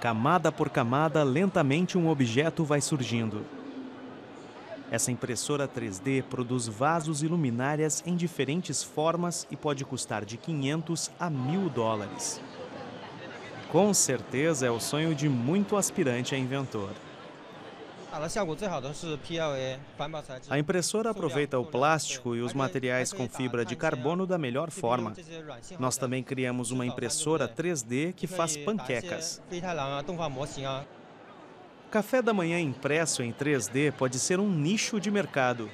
Camada 0.00 0.52
por 0.52 0.68
camada, 0.68 1.22
lentamente 1.22 1.96
um 1.96 2.08
objeto 2.08 2.64
vai 2.64 2.80
surgindo. 2.80 3.44
Essa 4.90 5.10
impressora 5.10 5.66
3D 5.66 6.22
produz 6.22 6.68
vasos 6.68 7.22
e 7.22 7.26
luminárias 7.26 8.02
em 8.06 8.14
diferentes 8.14 8.82
formas 8.82 9.46
e 9.50 9.56
pode 9.56 9.84
custar 9.84 10.24
de 10.24 10.36
500 10.36 11.10
a 11.18 11.30
1.000 11.30 11.70
dólares. 11.70 12.40
Com 13.72 13.92
certeza 13.92 14.66
é 14.66 14.70
o 14.70 14.78
sonho 14.78 15.14
de 15.14 15.28
muito 15.28 15.76
aspirante 15.76 16.34
a 16.34 16.38
inventor. 16.38 16.90
A 20.48 20.58
impressora 20.58 21.10
aproveita 21.10 21.58
o 21.58 21.64
plástico 21.64 22.34
e 22.34 22.40
os 22.40 22.54
materiais 22.54 23.12
com 23.12 23.28
fibra 23.28 23.64
de 23.64 23.76
carbono 23.76 24.26
da 24.26 24.38
melhor 24.38 24.70
forma. 24.70 25.12
Nós 25.78 25.96
também 25.96 26.22
criamos 26.22 26.70
uma 26.70 26.86
impressora 26.86 27.48
3D 27.48 28.12
que 28.14 28.26
faz 28.26 28.56
panquecas. 28.56 29.42
Café 31.90 32.20
da 32.20 32.34
manhã 32.34 32.58
impresso 32.58 33.22
em 33.22 33.32
3D 33.32 33.92
pode 33.92 34.18
ser 34.18 34.40
um 34.40 34.50
nicho 34.50 34.98
de 35.00 35.10
mercado. 35.10 35.70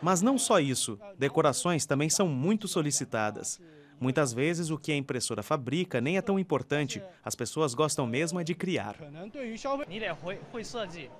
Mas 0.00 0.22
não 0.22 0.38
só 0.38 0.60
isso, 0.60 0.98
decorações 1.18 1.86
também 1.86 2.08
são 2.08 2.28
muito 2.28 2.68
solicitadas. 2.68 3.60
Muitas 3.98 4.32
vezes 4.32 4.70
o 4.70 4.78
que 4.78 4.92
a 4.92 4.96
impressora 4.96 5.42
fabrica 5.42 6.00
nem 6.00 6.16
é 6.16 6.22
tão 6.22 6.38
importante, 6.38 7.02
as 7.24 7.34
pessoas 7.34 7.74
gostam 7.74 8.06
mesmo 8.06 8.38
é 8.38 8.44
de 8.44 8.54
criar. 8.54 8.96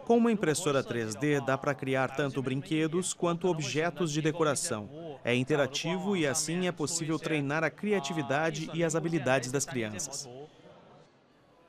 Com 0.05 0.17
uma 0.19 0.33
impressora 0.33 0.85
3D 0.85 1.45
dá 1.45 1.57
para 1.57 1.75
criar 1.75 2.15
tanto 2.15 2.43
brinquedos 2.43 3.15
quanto 3.15 3.49
objetos 3.49 4.13
de 4.13 4.21
decoração. 4.21 5.19
É 5.25 5.35
interativo 5.35 6.17
e 6.17 6.27
assim 6.27 6.67
é 6.67 6.73
possível 6.73 7.19
treinar 7.19 7.65
a 7.65 7.71
criatividade 7.71 8.71
e 8.75 8.85
as 8.85 8.95
habilidades 8.95 9.51
das 9.51 9.65
crianças. 9.65 10.29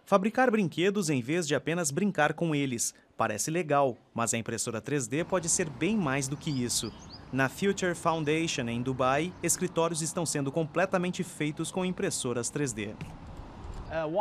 Fabricar 0.06 0.50
brinquedos 0.50 1.10
em 1.10 1.22
vez 1.22 1.46
de 1.46 1.54
apenas 1.54 1.92
brincar 1.92 2.34
com 2.34 2.56
eles. 2.56 2.94
Parece 3.18 3.52
legal, 3.52 3.98
mas 4.14 4.34
a 4.34 4.38
impressora 4.38 4.82
3D 4.82 5.26
pode 5.26 5.50
ser 5.50 5.70
bem 5.70 5.98
mais 5.98 6.28
do 6.28 6.38
que 6.38 6.50
isso. 6.50 6.94
Na 7.32 7.50
Future 7.50 7.94
Foundation, 7.94 8.70
em 8.70 8.82
Dubai, 8.82 9.34
escritórios 9.44 10.02
estão 10.02 10.26
sendo 10.26 10.50
completamente 10.50 11.26
feitos 11.26 11.70
com 11.70 11.84
impressoras 11.84 12.50
3D. 12.50 12.96
Uh, 13.88 14.12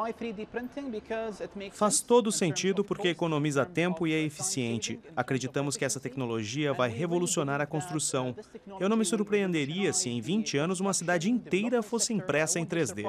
Faz 1.73 2.01
todo 2.01 2.31
sentido 2.31 2.85
porque 2.85 3.09
economiza 3.09 3.67
tempo 3.67 4.07
e 4.07 4.15
é 4.15 4.21
eficiente. 4.21 5.01
Acreditamos 5.17 5.77
que 5.77 5.85
essa 5.85 5.99
tecnologia 5.99 6.73
vai 6.73 6.89
revolucionar 6.89 7.61
a 7.61 7.67
construção. 7.67 8.37
Eu 8.79 8.89
não 8.89 8.97
me 8.97 9.05
surpreenderia 9.05 9.93
se 9.93 10.09
em 10.09 10.21
20 10.21 10.57
anos 10.57 10.79
uma 10.79 10.95
cidade 10.95 11.29
inteira 11.29 11.83
fosse 11.83 12.13
impressa 12.13 12.61
em 12.61 12.65
3D. 12.65 13.05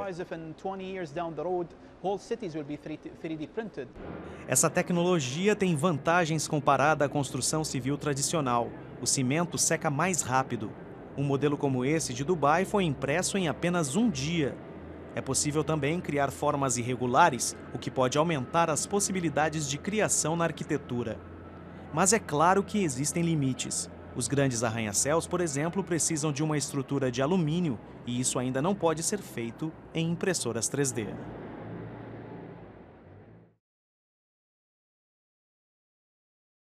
Essa 4.47 4.69
tecnologia 4.69 5.55
tem 5.55 5.75
vantagens 5.75 6.47
comparada 6.47 7.05
à 7.05 7.09
construção 7.09 7.63
civil 7.63 8.00
tradicional. 8.00 8.72
O 9.00 9.05
cimento 9.05 9.59
seca 9.59 9.91
mais 9.91 10.23
rápido. 10.23 10.72
Um 11.16 11.23
modelo 11.23 11.55
como 11.55 11.85
esse 11.85 12.13
de 12.16 12.23
Dubai 12.23 12.66
foi 12.66 12.83
impresso 12.83 13.38
em 13.38 13.47
apenas 13.47 13.95
um 13.95 14.09
dia 14.09 14.55
é 15.18 15.22
possível 15.22 15.64
também 15.64 16.00
criar 16.00 16.30
formas 16.30 16.78
irregulares, 16.78 17.58
o 17.73 17.80
que 17.80 17.90
pode 17.90 18.20
aumentar 18.20 18.70
as 18.70 18.86
possibilidades 18.86 19.68
de 19.68 19.76
criação 19.76 20.36
na 20.36 20.44
arquitetura. 20.44 21.18
Mas 21.92 22.14
é 22.14 22.20
claro 22.20 22.64
que 22.64 22.84
existem 22.84 23.24
limites. 23.24 23.90
Os 24.16 24.28
grandes 24.28 24.64
arranha-céus, 24.64 25.26
por 25.26 25.42
exemplo, 25.42 25.84
precisam 25.84 26.32
de 26.32 26.44
uma 26.44 26.56
estrutura 26.56 27.12
de 27.12 27.24
alumínio 27.24 27.80
e 28.06 28.20
isso 28.20 28.38
ainda 28.38 28.62
não 28.62 28.76
pode 28.76 29.02
ser 29.02 29.18
feito 29.18 29.74
em 29.92 30.12
impressoras 30.12 30.70
3D. 30.70 31.08